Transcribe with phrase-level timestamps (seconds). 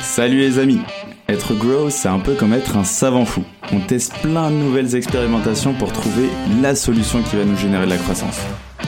[0.00, 0.80] Salut les amis
[1.28, 3.42] Être grow, c'est un peu comme être un savant fou.
[3.72, 6.28] On teste plein de nouvelles expérimentations pour trouver
[6.62, 8.38] la solution qui va nous générer de la croissance.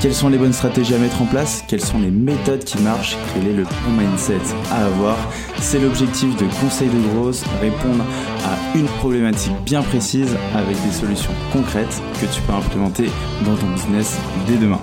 [0.00, 1.64] Quelles sont les bonnes stratégies à mettre en place?
[1.68, 3.16] Quelles sont les méthodes qui marchent?
[3.34, 4.40] Quel est le bon mindset
[4.70, 5.16] à avoir?
[5.58, 8.04] C'est l'objectif de Conseil de Growth, répondre
[8.44, 13.10] à une problématique bien précise avec des solutions concrètes que tu peux implémenter
[13.44, 14.80] dans ton business dès demain.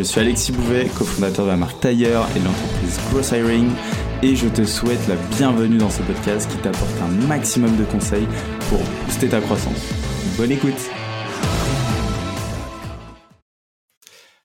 [0.00, 3.70] Je suis Alexis Bouvet, cofondateur de la marque Tailleur et de l'entreprise Gross Hiring
[4.22, 8.26] et je te souhaite la bienvenue dans ce podcast qui t'apporte un maximum de conseils
[8.70, 9.92] pour booster ta croissance.
[10.38, 10.90] Bonne écoute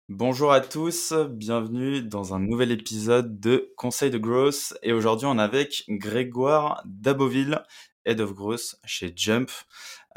[0.09, 5.39] Bonjour à tous, bienvenue dans un nouvel épisode de Conseil de Growth et aujourd'hui on
[5.39, 7.63] est avec Grégoire Daboville,
[8.03, 9.49] Head of Growth chez Jump.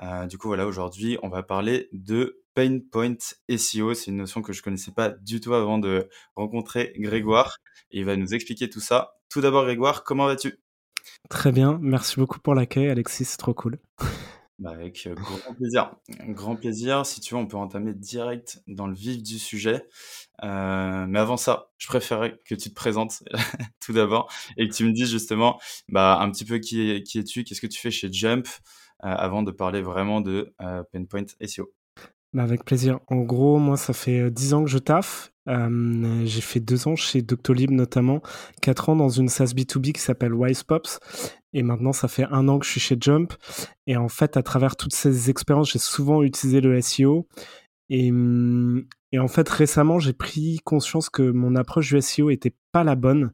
[0.03, 3.19] Euh, du coup voilà, aujourd'hui on va parler de Pain Point
[3.57, 7.59] SEO, c'est une notion que je connaissais pas du tout avant de rencontrer Grégoire
[7.93, 9.13] et il va nous expliquer tout ça.
[9.29, 10.59] Tout d'abord, Grégoire, comment vas-tu?
[11.31, 13.79] Très bien, merci beaucoup pour l'accueil, Alexis, c'est trop cool.
[14.59, 15.95] Bah avec euh, grand plaisir.
[16.31, 17.07] Grand plaisir.
[17.07, 19.87] Si tu veux, on peut entamer direct dans le vif du sujet.
[20.43, 23.23] Euh, mais avant ça, je préférerais que tu te présentes
[23.81, 27.45] tout d'abord et que tu me dises justement bah, un petit peu qui, qui es-tu,
[27.45, 28.51] qu'est-ce que tu fais chez Jump euh,
[29.03, 30.53] avant de parler vraiment de
[30.93, 31.73] Pinpoint SEO.
[32.35, 33.01] Bah avec plaisir.
[33.09, 35.33] En gros, moi, ça fait 10 ans que je taffe
[36.25, 38.21] j'ai fait deux ans chez Doctolib notamment,
[38.61, 41.01] quatre ans dans une SaaS B2B qui s'appelle WisePops.
[41.55, 43.33] Et maintenant, ça fait un an que je suis chez Jump.
[43.87, 47.27] Et en fait, à travers toutes ces expériences, j'ai souvent utilisé le SEO.
[47.89, 52.55] Et, mmh, et en fait, récemment, j'ai pris conscience que mon approche du SEO était
[52.73, 53.33] pas la bonne.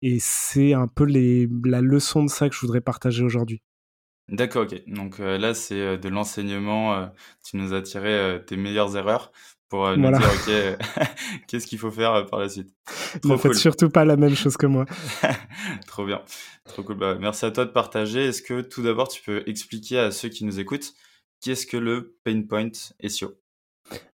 [0.00, 3.60] Et c'est un peu la leçon de ça que je voudrais partager aujourd'hui.
[4.30, 4.82] D'accord, ok.
[4.86, 7.10] Donc là, c'est de l'enseignement.
[7.44, 9.32] tu nous as tiré tes meilleures erreurs
[9.70, 11.06] pour euh, nous dire ok
[11.46, 12.74] qu'est-ce qu'il faut faire euh, par la suite.
[13.22, 14.84] Trop ne faites surtout pas la même chose que moi.
[15.86, 16.22] Trop bien,
[16.64, 16.96] trop cool.
[16.96, 18.26] Bah, merci à toi de partager.
[18.26, 20.92] Est-ce que tout d'abord tu peux expliquer à ceux qui nous écoutent
[21.40, 22.70] qu'est-ce que le pain point
[23.06, 23.34] SEO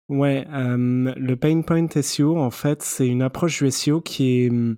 [0.09, 4.49] Ouais, euh, le pain point SEO en fait c'est une approche du SEO qui est
[4.49, 4.75] hum,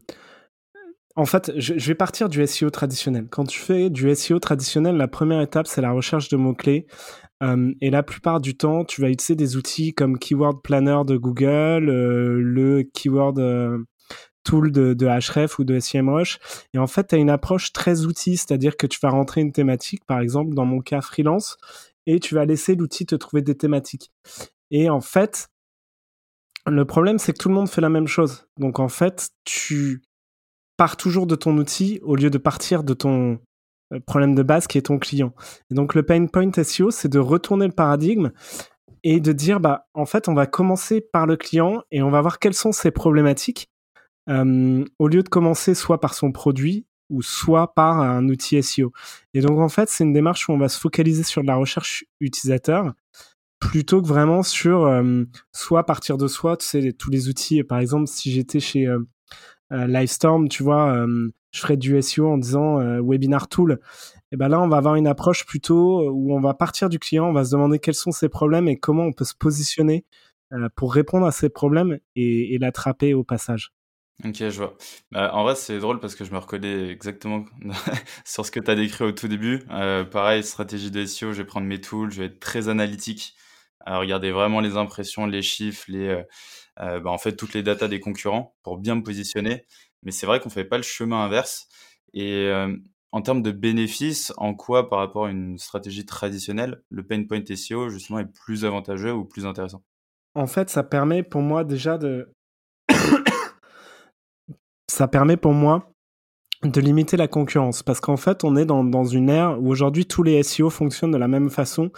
[1.18, 3.28] en fait, je, vais partir du SEO traditionnel.
[3.30, 6.86] Quand tu fais du SEO traditionnel, la première étape, c'est la recherche de mots-clés
[7.82, 11.90] et la plupart du temps, tu vas utiliser des outils comme Keyword Planner de Google,
[11.90, 13.78] euh, le Keyword euh,
[14.44, 16.40] Tool de, de, Href ou de SEMrush.
[16.74, 19.52] Et en fait, tu as une approche très outil, c'est-à-dire que tu vas rentrer une
[19.52, 21.58] thématique, par exemple, dans mon cas freelance,
[22.08, 24.12] et tu vas laisser l'outil te trouver des thématiques.
[24.72, 25.50] Et en fait,
[26.66, 28.48] le problème, c'est que tout le monde fait la même chose.
[28.58, 30.02] Donc en fait, tu
[30.78, 33.40] pars toujours de ton outil au lieu de partir de ton
[33.94, 35.34] euh, problème de base qui est ton client.
[35.72, 38.32] Et donc le pain point SEO, c'est de retourner le paradigme
[39.04, 42.22] et de dire bah en fait on va commencer par le client et on va
[42.22, 43.70] voir quelles sont ses problématiques
[44.30, 48.92] euh, au lieu de commencer soit par son produit ou soit par un outil SEO.
[49.34, 52.06] Et donc en fait c'est une démarche où on va se focaliser sur la recherche
[52.20, 52.94] utilisateur
[53.60, 55.24] plutôt que vraiment sur euh,
[55.54, 57.64] soit partir de soi, tu sais tous les outils.
[57.64, 58.86] Par exemple si j'étais chez
[59.72, 61.06] Livestorm, tu vois,
[61.58, 63.80] je ferais du SEO en disant euh, webinar tool.
[64.32, 67.00] Et ben là, on va avoir une approche plutôt euh, où on va partir du
[67.00, 70.06] client, on va se demander quels sont ses problèmes et comment on peut se positionner
[70.54, 73.72] euh, pour répondre à ces problèmes et, l'attraper au passage.
[74.26, 74.76] Ok, je vois.
[75.12, 77.46] Bah, en vrai, c'est drôle parce que je me reconnais exactement
[78.26, 79.64] sur ce que tu as décrit au tout début.
[80.12, 83.36] pareil, stratégie de SEO, je vais prendre mes tools, je vais être très analytique,
[83.88, 86.24] à regarder vraiment les impressions, les chiffres, les,
[86.78, 89.66] bah, en fait, toutes les datas des concurrents pour bien me positionner.
[90.03, 91.68] Mais c'est vrai qu'on fait pas le chemin inverse.
[92.14, 92.52] Et
[93.12, 97.42] en termes de bénéfices, en quoi par rapport à une stratégie traditionnelle, le pain point
[97.56, 99.81] SEO justement est plus avantageux ou plus intéressant?
[100.36, 102.31] En fait, ça permet pour moi déjà de
[104.88, 105.92] ça permet pour moi
[106.64, 110.08] de limiter la concurrence parce qu'en fait on est dans, dans une ère où aujourd'hui
[110.08, 111.92] tous les SEO fonctionnent de la même façon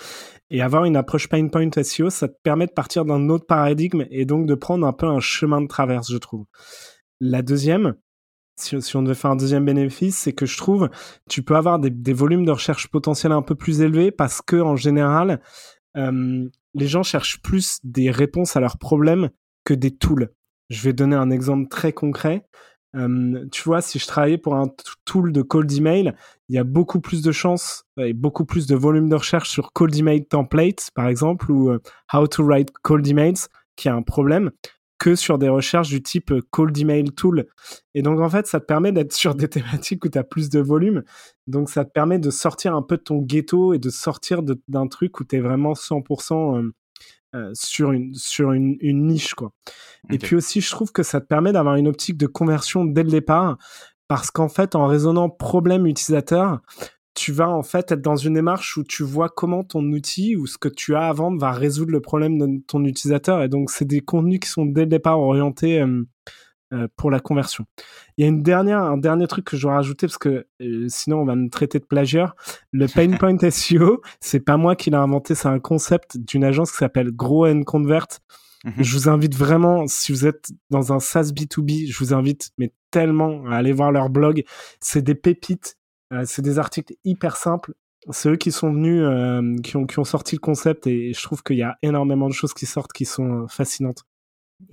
[0.51, 4.05] et avoir une approche pain point SEO ça te permet de partir d'un autre paradigme
[4.09, 6.45] et donc de prendre un peu un chemin de traverse je trouve.
[7.21, 7.95] La deuxième,
[8.56, 10.89] si, on devait faire un deuxième bénéfice, c'est que je trouve
[11.29, 14.75] tu peux avoir des, volumes de recherche potentiels un peu plus élevés parce que en
[14.75, 15.41] général,
[15.95, 19.29] les gens cherchent plus des réponses à leurs problèmes
[19.63, 20.29] que des tools.
[20.69, 22.45] Je vais donner un exemple très concret.
[22.94, 24.68] Tu vois, si je travaillais pour un
[25.06, 26.13] tool de cold email,
[26.50, 29.71] il y a beaucoup plus de chances et beaucoup plus de volume de recherche sur
[29.74, 31.80] cold email templates, par exemple, ou euh,
[32.13, 34.51] how to write cold emails, qui a un problème,
[34.97, 37.45] que sur des recherches du type euh, cold email tool.
[37.94, 40.50] Et donc, en fait, ça te permet d'être sur des thématiques où tu as plus
[40.50, 41.03] de volume.
[41.45, 44.88] Donc, ça te permet de sortir un peu de ton ghetto et de sortir d'un
[44.88, 46.71] truc où tu es vraiment 100%
[47.35, 49.33] euh, sur, une, sur une, une niche.
[49.33, 49.51] Quoi.
[50.11, 53.03] Et puis aussi, je trouve que ça te permet d'avoir une optique de conversion dès
[53.03, 53.57] le départ,
[54.07, 56.61] parce qu'en fait, en raisonnant problème utilisateur,
[57.13, 60.47] tu vas en fait être dans une démarche où tu vois comment ton outil ou
[60.47, 63.43] ce que tu as à vendre va résoudre le problème de ton utilisateur.
[63.43, 66.07] Et donc, c'est des contenus qui sont dès le départ orientés euh,
[66.95, 67.66] pour la conversion.
[68.18, 70.86] Il y a une dernière, un dernier truc que je dois rajouter parce que euh,
[70.88, 72.36] sinon on va me traiter de plagieur.
[72.71, 76.71] Le Pain Point SEO, c'est pas moi qui l'ai inventé, c'est un concept d'une agence
[76.71, 78.07] qui s'appelle Grow and Convert.
[78.66, 78.74] Mhm.
[78.80, 82.74] Je vous invite vraiment, si vous êtes dans un SaaS B2B, je vous invite mais
[82.92, 84.44] tellement à aller voir leur blog.
[84.80, 85.77] C'est des pépites
[86.13, 87.74] euh, c'est des articles hyper simples.
[88.12, 91.22] C'est eux qui sont venus, euh, qui, ont, qui ont sorti le concept et je
[91.22, 94.06] trouve qu'il y a énormément de choses qui sortent qui sont euh, fascinantes.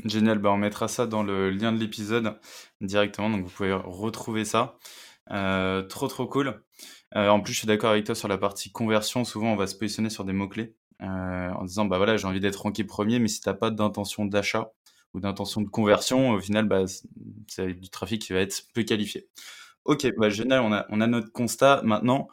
[0.04, 2.38] Génial, bah on mettra ça dans le lien de l'épisode
[2.80, 4.78] directement, donc vous pouvez retrouver ça.
[5.28, 6.62] trop trop cool.
[7.14, 9.24] en plus, je suis d'accord avec toi sur la partie conversion.
[9.24, 12.56] Souvent, on va se positionner sur des mots-clés en disant bah voilà, j'ai envie d'être
[12.62, 14.72] ranké premier, mais si tu n'as pas d'intention d'achat
[15.14, 16.84] ou d'intention de conversion, au final, bah,
[17.48, 19.28] c'est du trafic qui va être peu qualifié.
[19.84, 21.80] Ok, bah génial, on a, on a notre constat.
[21.84, 22.28] Maintenant,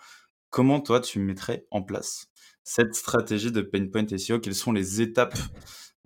[0.49, 2.29] comment toi tu mettrais en place
[2.63, 5.38] cette stratégie de Pain Point SEO Quelles sont les étapes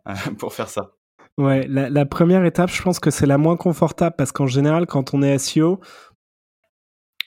[0.09, 0.96] euh, pour faire ça?
[1.37, 5.13] Ouais, la, première étape, je pense que c'est la moins confortable parce qu'en général, quand
[5.13, 5.79] on est SEO,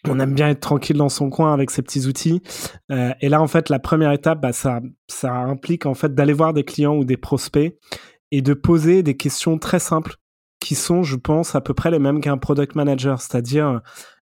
[0.08, 2.42] on aime bien être tranquille dans son coin avec ses petits outils.
[2.90, 6.32] Euh, et là, en fait, la première étape, bah, ça, ça implique en fait d'aller
[6.32, 7.76] voir des clients ou des prospects
[8.32, 10.16] et de poser des questions très simples
[10.60, 13.80] qui sont, je pense, à peu près les mêmes qu'un product manager, c'est-à-dire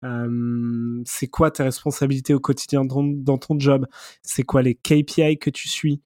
[0.04, 3.86] euh, c'est quoi tes responsabilités au quotidien dans, ton job,
[4.24, 6.02] c'est quoi les KPI que tu suis,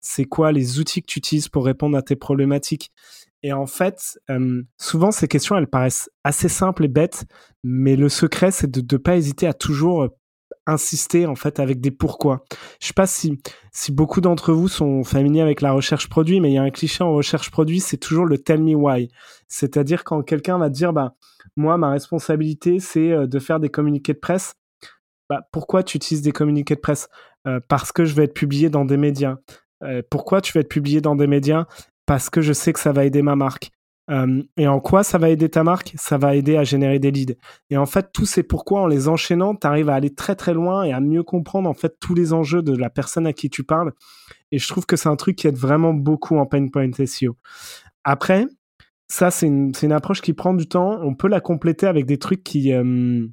[0.00, 2.92] c'est quoi les outils que tu utilises pour répondre à tes problématiques?
[3.42, 7.24] Et en fait, euh, souvent ces questions, elles paraissent assez simples et bêtes,
[7.64, 10.08] mais le secret, c'est de ne pas hésiter à toujours
[10.66, 12.44] insister en fait avec des pourquoi.
[12.80, 13.40] Je sais pas si,
[13.72, 16.70] si beaucoup d'entre vous sont familiers avec la recherche produit, mais il y a un
[16.70, 19.10] cliché en recherche produit, c'est toujours le tell me why.
[19.48, 21.14] C'est-à-dire quand quelqu'un va dire, bah,
[21.56, 24.54] moi, ma responsabilité, c'est euh, de faire des communiqués de presse.
[25.28, 27.08] Bah, pourquoi tu utilises des communiqués de presse?
[27.46, 29.36] Euh, Parce que je vais être publié dans des médias.
[29.82, 31.66] Euh, pourquoi tu vas être publié dans des médias?
[32.10, 33.70] Parce que je sais que ça va aider ma marque.
[34.10, 35.94] Euh, et en quoi ça va aider ta marque?
[35.96, 37.36] Ça va aider à générer des leads.
[37.70, 40.52] Et en fait, tous ces pourquoi, en les enchaînant, tu arrives à aller très très
[40.52, 43.48] loin et à mieux comprendre en fait tous les enjeux de la personne à qui
[43.48, 43.92] tu parles.
[44.50, 47.36] Et je trouve que c'est un truc qui aide vraiment beaucoup en Pain Point SEO.
[48.02, 48.44] Après,
[49.06, 50.98] ça, c'est une, approche qui prend du temps.
[51.04, 53.24] On peut la compléter avec des trucs qui, euh,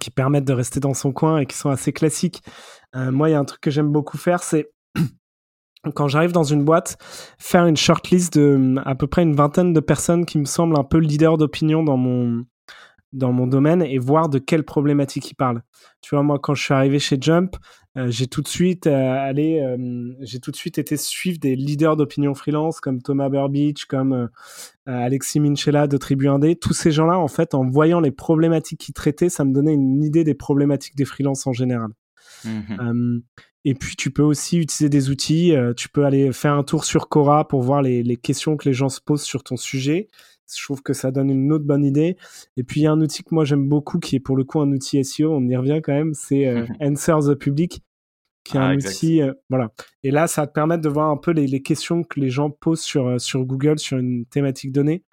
[0.00, 2.42] qui permettent de rester dans son coin et qui sont assez classiques.
[2.96, 4.72] Euh, moi, il y a un truc que j'aime beaucoup faire, c'est
[5.94, 6.96] quand j'arrive dans une boîte,
[7.38, 10.84] faire une shortlist de à peu près une vingtaine de personnes qui me semblent un
[10.84, 12.44] peu leader d'opinion dans mon
[13.12, 15.62] dans mon domaine et voir de quelles problématiques ils parlent.
[16.02, 17.56] Tu vois, moi, quand je suis arrivé chez Jump,
[17.96, 22.34] euh, j'ai tout de suite euh, euh, tout de suite été suivre des leaders d'opinion
[22.34, 24.28] freelance comme Thomas Burbidge, comme
[24.86, 26.58] Alexis Minchella de Tribu 1D.
[26.58, 30.02] Tous ces gens-là, en fait, en voyant les problématiques qu'ils traitaient, ça me donnait une
[30.02, 31.90] idée des problématiques des freelances en général.
[32.44, 33.20] Mmh
[33.68, 35.52] et puis, tu peux aussi utiliser des outils.
[35.76, 38.72] Tu peux aller faire un tour sur Cora pour voir les, les, questions que les
[38.72, 40.06] gens se posent sur ton sujet.
[40.54, 42.16] Je trouve que ça donne une autre bonne idée.
[42.56, 44.44] Et puis, il y a un outil que moi j'aime beaucoup, qui est pour le
[44.44, 45.32] coup un outil SEO.
[45.32, 46.14] On y revient quand même.
[46.14, 47.82] C'est euh, Answer the Public,
[48.44, 49.22] qui est ah, un outil.
[49.22, 49.72] Euh, voilà.
[50.02, 52.30] Et là, ça va te permettre de voir un peu les, les questions que les
[52.30, 55.04] gens posent sur, sur Google sur une thématique donnée.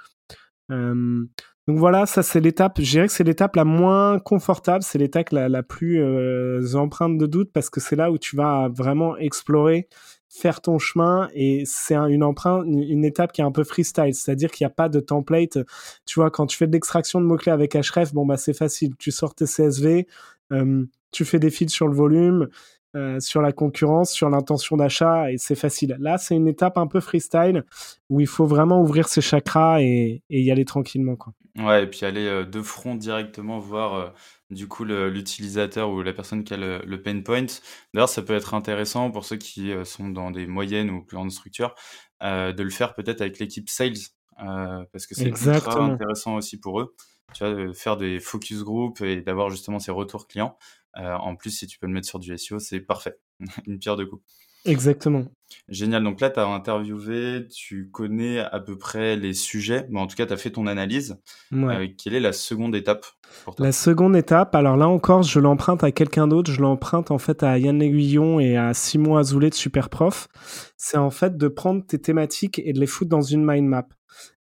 [1.67, 5.29] Donc voilà, ça c'est l'étape, je dirais que c'est l'étape la moins confortable, c'est l'étape
[5.31, 9.87] la, plus euh, empreinte de doute parce que c'est là où tu vas vraiment explorer,
[10.27, 14.51] faire ton chemin et c'est une empreinte, une, étape qui est un peu freestyle, c'est-à-dire
[14.51, 15.57] qu'il n'y a pas de template.
[16.05, 18.95] Tu vois, quand tu fais de l'extraction de mots-clés avec Href, bon bah c'est facile,
[18.97, 20.05] tu sors tes CSV,
[20.51, 22.49] euh, tu fais des fils sur le volume,
[22.95, 25.97] euh, sur la concurrence, sur l'intention d'achat, et c'est facile.
[25.99, 27.63] Là, c'est une étape un peu freestyle
[28.09, 31.15] où il faut vraiment ouvrir ses chakras et, y aller tranquillement.
[31.15, 31.33] Quoi.
[31.57, 34.09] Ouais, et puis aller euh, de front directement voir euh,
[34.51, 37.47] du coup l'utilisateur ou la personne qui a le, pain point.
[37.95, 41.31] D'ailleurs, ça peut être intéressant pour ceux qui sont dans des moyennes ou plus grandes
[41.31, 41.73] structures
[42.21, 43.93] de le faire peut-être avec l'équipe sales
[44.37, 46.95] parce que c'est intéressant aussi pour eux.
[47.33, 50.55] Tu vois, de faire des focus group et d'avoir justement ces retours clients.
[50.97, 53.17] Euh, en plus, si tu peux le mettre sur du SEO, c'est parfait.
[53.67, 54.23] Une pierre de coups.
[54.65, 55.25] Exactement.
[55.67, 56.03] Génial.
[56.03, 60.15] Donc là, tu as interviewé, tu connais à peu près les sujets, mais en tout
[60.15, 61.17] cas, tu as fait ton analyse.
[61.51, 63.05] Euh, quelle est la seconde étape
[63.43, 63.65] pour toi?
[63.65, 66.49] La seconde étape, alors là encore, je l'emprunte à quelqu'un d'autre.
[66.49, 70.29] Je l'emprunte en fait à Yann L'Aiguillon et à Simon Azoulay de Superprof.
[70.77, 73.87] C'est en fait de prendre tes thématiques et de les foutre dans une mind map.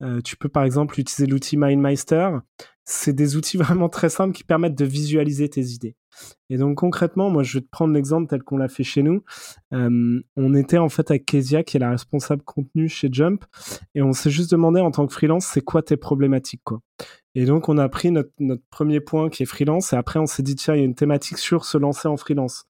[0.01, 2.31] Euh, tu peux par exemple utiliser l'outil MindMeister
[2.86, 5.95] c'est des outils vraiment très simples qui permettent de visualiser tes idées.
[6.49, 9.23] Et donc concrètement, moi je vais te prendre l'exemple tel qu'on l'a fait chez nous.
[9.73, 13.45] Euh, on était en fait avec Kezia qui est la responsable contenu chez Jump
[13.95, 16.81] et on s'est juste demandé en tant que freelance c'est quoi tes problématiques quoi?
[17.35, 18.31] Et donc on a pris notre,
[18.69, 20.95] premier point qui est freelance et après on s'est dit tiens il y a une
[20.95, 22.65] thématique sur se lancer en freelance.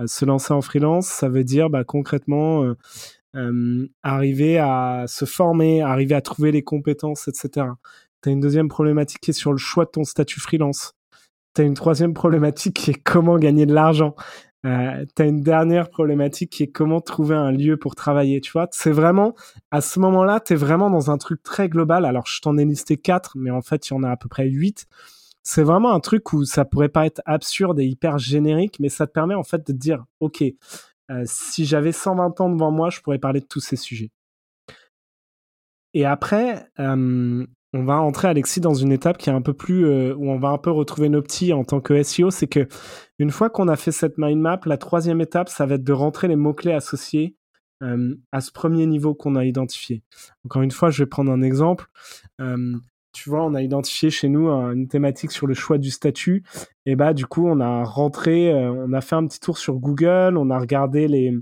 [0.00, 2.74] Euh, se lancer en freelance, ça veut dire bah, concrètement
[3.36, 7.66] euh, arriver à se former, arriver à trouver les compétences, etc.
[8.22, 10.94] Tu as une deuxième problématique qui est sur le choix de ton statut freelance.
[11.54, 14.14] Tu as une troisième problématique qui est comment gagner de l'argent.
[14.64, 18.40] Euh, tu as une dernière problématique qui est comment trouver un lieu pour travailler.
[18.40, 19.34] Tu vois, c'est vraiment,
[19.70, 22.04] à ce moment-là, tu es vraiment dans un truc très global.
[22.04, 24.28] Alors, je t'en ai listé quatre, mais en fait, il y en a à peu
[24.28, 24.86] près huit.
[25.42, 29.06] C'est vraiment un truc où ça pourrait pas être absurde et hyper générique, mais ça
[29.06, 30.42] te permet en fait de dire, OK,
[31.10, 34.10] euh, si j'avais 120 ans devant moi, je pourrais parler de tous ces sujets.
[35.92, 39.84] Et après, euh, on va entrer Alexis dans une étape qui est un peu plus
[39.84, 42.66] euh, où on va un peu retrouver nos petits en tant que SEO, c'est que
[43.18, 45.92] une fois qu'on a fait cette mind map, la troisième étape, ça va être de
[45.92, 47.36] rentrer les mots clés associés
[48.32, 50.02] à ce premier niveau qu'on a identifié.
[50.46, 51.90] Encore une fois, je vais prendre un exemple
[53.14, 56.42] tu vois, on a identifié chez nous une thématique sur le choix du statut.
[56.84, 59.76] Et bah, du coup, on a rentré, euh, on a fait un petit tour sur
[59.76, 61.32] Google, on a regardé les,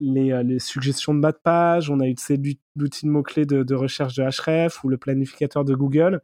[0.00, 4.14] les, euh, suggestions de bas de page, on a utilisé l'outil de mots-clés de, recherche
[4.14, 6.20] de Href ou le planificateur de Google.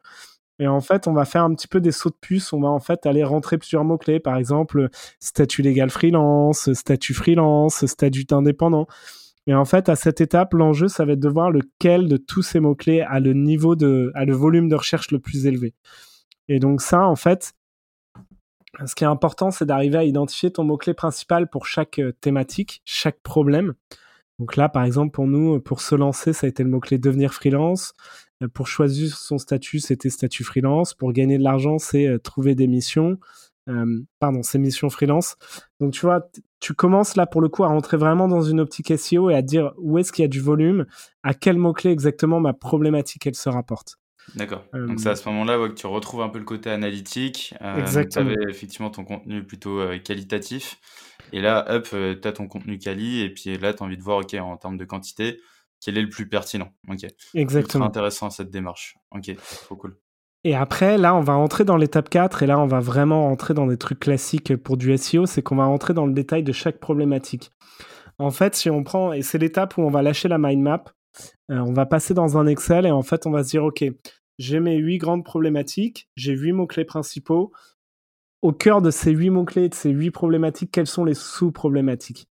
[0.58, 2.52] Et en fait, on va faire un petit peu des sauts de puce.
[2.52, 4.20] On va en fait aller rentrer plusieurs mots-clés.
[4.20, 8.86] Par exemple, statut légal freelance, statut freelance, statut indépendant.
[9.46, 12.42] Et en fait, à cette étape, l'enjeu, ça va être de voir lequel de tous
[12.42, 15.74] ces mots-clés a le niveau de, a le volume de recherche le plus élevé.
[16.48, 17.54] Et donc ça, en fait,
[18.86, 22.82] ce qui est important, c'est d'arriver à identifier ton mot-clé principal pour chaque euh, thématique,
[22.84, 23.74] chaque problème.
[24.38, 27.34] Donc là, par exemple, pour nous, pour se lancer, ça a été le mot-clé devenir
[27.34, 27.94] freelance.
[28.42, 30.94] Euh, pour choisir son statut, c'était statut freelance.
[30.94, 33.18] Pour gagner de l'argent, c'est euh, trouver des missions.
[34.18, 35.36] Pardon, ces missions freelance.
[35.78, 38.92] Donc tu vois, tu commences là pour le coup à rentrer vraiment dans une optique
[38.98, 40.86] SEO et à dire où est-ce qu'il y a du volume,
[41.22, 43.99] à quel mot-clé exactement ma problématique elle se rapporte.
[44.34, 44.64] D'accord.
[44.72, 47.54] Donc c'est à ce moment-là que tu retrouves un peu le côté analytique.
[47.62, 48.26] Euh, Exactement.
[48.26, 50.78] Tu avais effectivement ton contenu plutôt euh, qualitatif.
[51.32, 53.20] Et là, hop, euh, tu as ton contenu quali.
[53.20, 55.40] Et puis là, tu as envie de voir, OK, en termes de quantité,
[55.80, 56.72] quel est le plus pertinent.
[56.88, 57.06] OK.
[57.34, 57.84] Exactement.
[57.84, 58.96] C'est intéressant cette démarche.
[59.12, 59.34] OK,
[59.64, 59.96] trop cool.
[60.42, 63.52] Et après, là, on va entrer dans l'étape 4, et là, on va vraiment rentrer
[63.52, 66.52] dans des trucs classiques pour du SEO, c'est qu'on va rentrer dans le détail de
[66.52, 67.52] chaque problématique.
[68.18, 70.84] En fait, si on prend, et c'est l'étape où on va lâcher la mind map,
[70.84, 70.90] euh,
[71.48, 73.84] on va passer dans un Excel, et en fait, on va se dire, OK,
[74.38, 77.52] j'ai mes huit grandes problématiques, j'ai huit mots-clés principaux.
[78.42, 82.28] Au cœur de ces huit mots-clés, de ces huit problématiques, quelles sont les sous-problématiques?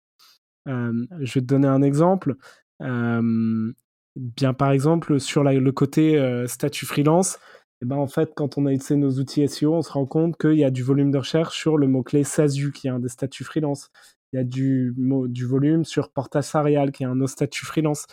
[0.69, 2.37] Euh, Je vais te donner un exemple.
[2.83, 3.73] Euh,
[4.17, 7.39] bien, par exemple, sur le côté statut freelance,
[7.83, 10.37] et ben en fait, quand on a utilisé nos outils SEO, on se rend compte
[10.37, 13.09] qu'il y a du volume de recherche sur le mot-clé SASU, qui est un des
[13.09, 13.91] statuts freelance.
[14.33, 18.07] Il y a du, du volume sur portage salarial, qui est un autre statut freelance.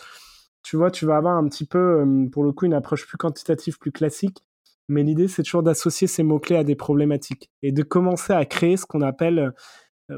[0.62, 3.78] Tu vois, tu vas avoir un petit peu, pour le coup, une approche plus quantitative,
[3.78, 4.44] plus classique.
[4.88, 8.76] Mais l'idée, c'est toujours d'associer ces mots-clés à des problématiques et de commencer à créer
[8.76, 9.52] ce qu'on appelle,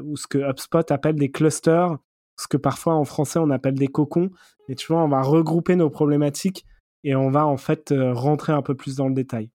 [0.03, 1.97] ou ce que HubSpot appelle des clusters,
[2.37, 4.29] ce que parfois en français on appelle des cocons.
[4.67, 6.65] Et tu vois, on va regrouper nos problématiques
[7.03, 9.49] et on va en fait euh, rentrer un peu plus dans le détail.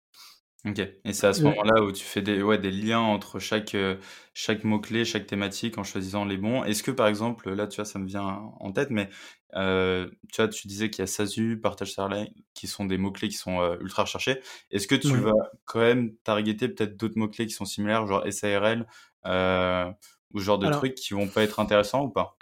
[0.66, 3.74] Ok, et c'est à ce moment-là où tu fais des, ouais, des liens entre chaque,
[3.74, 3.96] euh,
[4.34, 6.64] chaque mot-clé, chaque thématique en choisissant les bons.
[6.64, 9.08] Est-ce que par exemple, là tu vois, ça me vient en tête, mais
[9.56, 13.28] euh, tu vois, tu disais qu'il y a SASU, partage salarial, qui sont des mots-clés
[13.28, 14.40] qui sont ultra recherchés.
[14.70, 15.32] Est-ce que tu vas
[15.64, 18.86] quand même targeter peut-être d'autres mots-clés qui sont similaires, genre SARL,
[19.24, 22.36] ou ce genre de trucs qui vont pas être intéressants ou pas?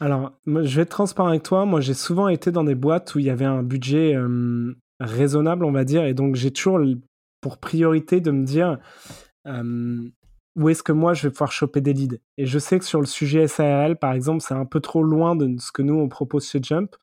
[0.00, 1.66] Alors, je vais être transparent avec toi.
[1.66, 4.16] Moi, j'ai souvent été dans des boîtes où il y avait un budget
[5.00, 6.80] raisonnable, on va dire, et donc j'ai toujours
[7.40, 8.78] pour priorité de me dire
[10.56, 12.18] où est-ce que moi je vais pouvoir choper des leads.
[12.36, 15.36] Et je sais que sur le sujet SARL, par exemple, c'est un peu trop loin
[15.36, 16.96] de ce que nous on propose chez Jump.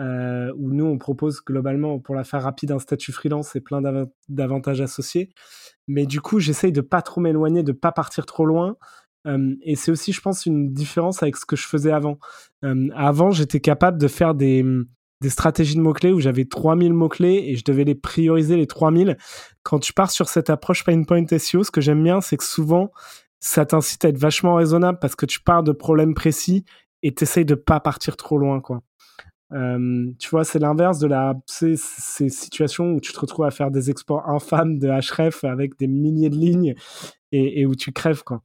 [0.00, 3.80] Euh, où nous on propose globalement, pour la faire rapide, un statut freelance et plein
[4.28, 5.30] d'avantages associés.
[5.86, 8.76] Mais du coup, j'essaye de pas trop m'éloigner, de pas partir trop loin,
[9.62, 12.18] et c'est aussi, je pense, une différence avec ce que je faisais avant.
[12.94, 14.64] avant, j'étais capable de faire des,
[15.20, 19.16] des stratégies de mots-clés où j'avais 3000 mots-clés et je devais les prioriser, les 3000.
[19.62, 22.44] Quand tu pars sur cette approche Pain Point SEO, ce que j'aime bien, c'est que
[22.44, 22.90] souvent,
[23.40, 26.64] ça t'incite à être vachement raisonnable parce que tu pars de problèmes précis
[27.02, 28.82] et t'essayes de pas partir trop loin, quoi.
[29.50, 33.90] tu vois, c'est l'inverse de la ces, situations où tu te retrouves à faire des
[33.90, 36.74] exports infâmes de href avec des milliers de lignes
[37.32, 38.42] et, et où tu crèves, quoi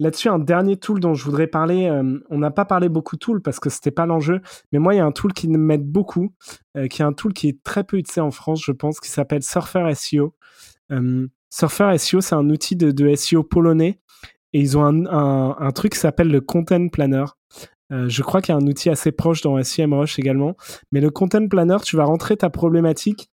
[0.00, 3.20] Là-dessus, un dernier tool dont je voudrais parler, euh, on n'a pas parlé beaucoup de
[3.20, 4.40] tools parce que c'était pas l'enjeu,
[4.70, 6.32] mais moi, il y a un tool qui m'aide beaucoup,
[6.76, 9.10] euh, qui est un tool qui est très peu utilisé en France, je pense, qui
[9.10, 10.34] s'appelle Surfer SEO.
[10.92, 13.98] Euh, Surfer SEO, c'est un outil de, SEO polonais
[14.52, 17.24] et ils ont un, truc qui s'appelle le Content Planner.
[17.90, 20.56] je crois qu'il y a un outil assez proche dans SEMrush également,
[20.92, 23.30] mais le Content Planner, tu vas rentrer ta problématique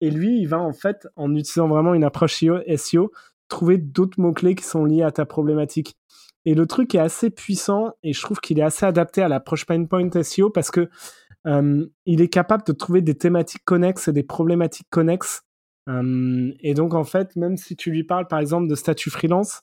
[0.00, 2.42] et lui, il va en fait, en utilisant vraiment une approche
[2.76, 3.12] SEO,
[3.48, 5.96] trouver d'autres mots-clés qui sont liés à ta problématique.
[6.46, 9.66] Et le truc est assez puissant et je trouve qu'il est assez adapté à l'approche
[9.66, 10.88] Pinpoint SEO parce que
[12.06, 15.42] il est capable de trouver des thématiques connexes et des problématiques connexes.
[15.88, 19.62] Et donc, en fait, même si tu lui parles, par exemple, de statut freelance,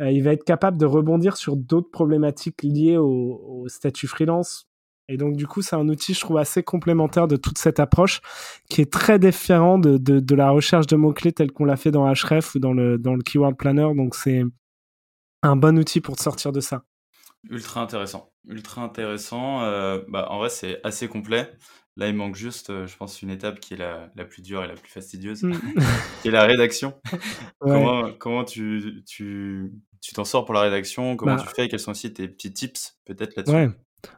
[0.00, 4.66] euh, il va être capable de rebondir sur d'autres problématiques liées au, statut freelance.
[5.08, 8.20] Et donc, du coup, c'est un outil, je trouve, assez complémentaire de toute cette approche
[8.68, 12.04] qui est très différent de, de, la recherche de mots-clés telle qu'on l'a fait dans
[12.04, 13.88] Href ou dans le, dans le Keyword Planner.
[13.94, 14.42] Donc, c'est
[15.42, 16.84] un bon outil pour te sortir de ça.
[17.50, 18.32] Ultra intéressant.
[18.48, 19.62] Ultra intéressant.
[19.62, 21.52] Euh, bah, en vrai, c'est assez complet.
[21.96, 24.64] Là, il manque juste, euh, je pense, une étape qui est la, la, plus dure
[24.64, 25.54] et la plus fastidieuse, mm.
[26.22, 26.94] qui est la rédaction.
[27.58, 31.16] Comment, comment tu, tu, tu t'en sors pour la rédaction?
[31.16, 31.68] Comment bah tu fais?
[31.68, 33.54] Quels sont aussi tes petits tips, peut-être, là-dessus?
[33.54, 33.70] Ouais.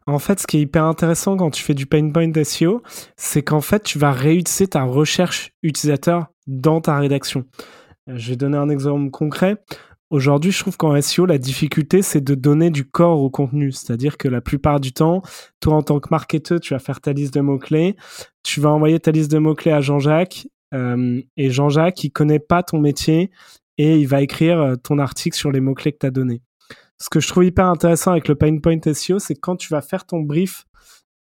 [0.07, 2.83] En fait, ce qui est hyper intéressant quand tu fais du pain point SEO,
[3.17, 7.45] c'est qu'en fait, tu vas réutiliser ta recherche utilisateur dans ta rédaction.
[8.07, 9.57] Je vais donner un exemple concret.
[10.11, 13.73] Aujourd'hui, je trouve qu'en SEO, la difficulté, c'est de donner du corps au contenu.
[13.73, 15.23] C'est-à-dire que la plupart du temps,
[15.61, 17.97] toi, en tant que marketeur, tu vas faire ta liste de mots-clés,
[18.43, 22.63] tu vas envoyer ta liste de mots-clés à Jean-Jacques, euh, et Jean-Jacques, il connaît pas
[22.63, 23.31] ton métier,
[23.79, 26.43] et il va écrire euh, ton article sur les mots-clés que tu as donnés.
[27.01, 29.81] Ce que je trouve hyper intéressant avec le Pain Point SEO, c'est quand tu vas
[29.81, 30.65] faire ton brief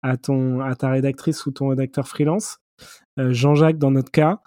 [0.04, 2.58] à, ta rédactrice ou ton rédacteur freelance,
[3.20, 4.42] euh, Jean-Jacques dans notre cas,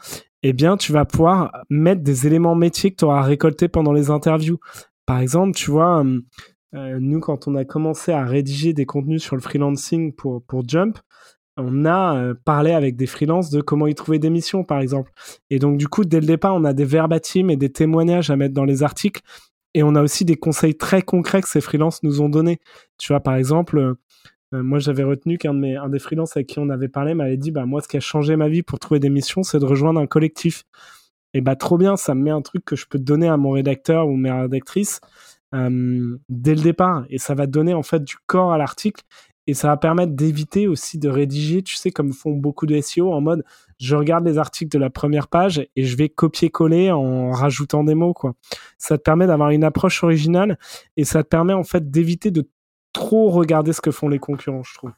[0.47, 4.11] eh bien, tu vas pouvoir mettre des éléments métiers que tu auras récoltés pendant les
[4.11, 4.59] interviews.
[5.07, 6.21] Par exemple, tu vois, euh,
[6.75, 10.63] euh, nous, quand on a commencé à rédiger des contenus sur le freelancing pour, pour
[10.69, 10.99] Jump,
[11.57, 15.13] on a euh, parlé avec des freelances de comment ils trouvaient des missions, par exemple.
[15.49, 18.37] Et donc, du coup, dès le départ, on a des verbatims et des témoignages à
[18.37, 19.23] mettre dans les articles.
[19.73, 22.59] Et on a aussi des conseils très concrets que ces freelances nous ont donnés.
[22.99, 23.97] Tu vois, par exemple,
[24.63, 27.67] moi, j'avais retenu qu'un de des freelances avec qui on avait parlé m'avait dit, bah,
[27.67, 30.07] moi, ce qui a changé ma vie pour trouver des missions, c'est de rejoindre un
[30.07, 30.65] collectif.
[31.33, 33.51] Et bah, trop bien, ça me met un truc que je peux donner à mon
[33.51, 35.01] rédacteur ou mes rédactrices
[35.55, 37.05] euh, dès le départ.
[37.11, 39.03] Et ça va donner, en fait, du corps à l'article.
[39.47, 43.13] Et ça va permettre d'éviter aussi de rédiger, tu sais, comme font beaucoup de SEO,
[43.13, 43.45] en mode,
[43.79, 47.95] je regarde les articles de la première page et je vais copier-coller en rajoutant des
[47.95, 48.35] mots, quoi.
[48.79, 50.59] Ça te permet d'avoir une approche originale
[50.97, 52.49] et ça te permet, en fait, d'éviter de
[52.95, 54.93] trop regarder ce que font les concurrents, je trouve.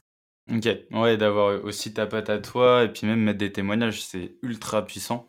[0.48, 4.36] Ok, ouais, d'avoir aussi ta patte à toi et puis même mettre des témoignages, c'est
[4.42, 5.26] ultra puissant.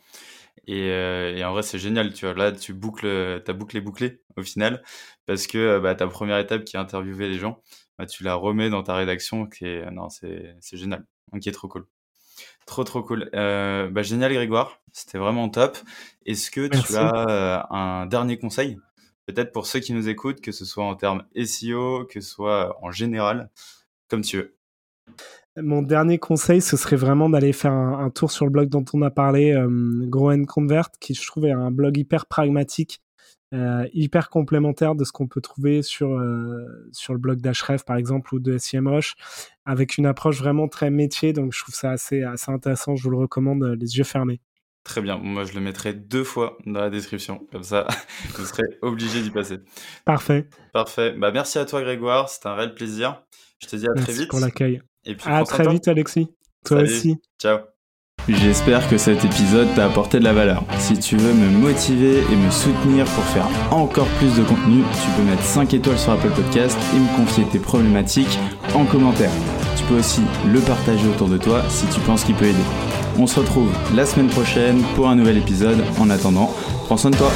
[0.67, 2.36] Et, euh, en vrai, c'est génial, tu vois.
[2.36, 4.84] Là, tu boucles, ta boucle est bouclée au final
[5.25, 7.63] parce que euh, bah, ta première étape qui est interviewer les gens,
[7.97, 9.47] bah, tu la remets dans ta rédaction.
[9.47, 11.06] Qui est, non, c'est, c'est génial.
[11.34, 11.88] Ok, trop cool.
[12.67, 13.30] Trop, trop cool.
[13.34, 14.82] Euh, bah, génial, Grégoire.
[14.91, 15.77] C'était vraiment top.
[16.25, 18.77] Est-ce que tu as un dernier conseil?
[19.27, 22.77] Peut-être pour ceux qui nous écoutent, que ce soit en termes SEO, que ce soit
[22.81, 23.51] en général,
[24.09, 24.55] comme tu veux.
[25.57, 29.01] Mon dernier conseil, ce serait vraiment d'aller faire un, tour sur le blog dont on
[29.01, 33.01] a parlé, euh, Grow and Convert, qui je trouve est un blog hyper pragmatique,
[33.53, 37.95] euh, hyper complémentaire de ce qu'on peut trouver sur, euh, sur le blog d'Href par
[37.95, 39.15] exemple ou de SEMrush,
[39.65, 41.33] avec une approche vraiment très métier.
[41.33, 42.95] Donc je trouve ça assez, assez intéressant.
[42.95, 44.41] Je vous le recommande les yeux fermés.
[44.88, 45.17] Très bien.
[45.17, 47.45] Moi, je le mettrai deux fois dans la description.
[47.52, 47.86] Comme ça,
[48.36, 49.58] vous serez obligé d'y passer.
[50.06, 50.47] Parfait.
[50.71, 51.13] Parfait.
[51.17, 52.30] Bah, merci à toi, Grégoire.
[52.30, 53.21] C'était un réel plaisir.
[53.60, 54.30] Je te dis à très vite.
[54.30, 54.82] pour l'accueil.
[55.04, 56.30] Et puis, à très vite, Alexis.
[56.63, 57.17] Toi aussi.
[57.38, 57.60] Ciao.
[58.30, 60.63] J'espère que cet épisode t'a apporté de la valeur.
[60.80, 65.10] Si tu veux me motiver et me soutenir pour faire encore plus de contenu, tu
[65.17, 68.39] peux mettre 5 étoiles sur Apple Podcast et me confier tes problématiques
[68.73, 69.32] en commentaire.
[69.78, 72.96] Tu peux aussi le partager autour de toi si tu penses qu'il peut aider.
[73.19, 75.84] On se retrouve la semaine prochaine pour un nouvel épisode.
[75.99, 76.53] En attendant,
[76.86, 77.32] prends soin de toi.